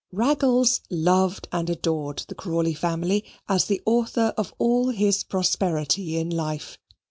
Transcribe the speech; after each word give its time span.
Raggles 0.11 0.81
loved 0.89 1.47
and 1.51 1.69
adored 1.69 2.23
the 2.27 2.33
Crawley 2.33 2.73
family 2.73 3.23
as 3.47 3.65
the 3.65 3.79
author 3.85 4.33
of 4.35 4.51
all 4.57 4.89
his 4.89 5.23
prosperity 5.23 6.17
in 6.17 6.31
life. 6.31 6.79